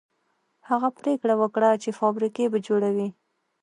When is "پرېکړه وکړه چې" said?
0.99-1.97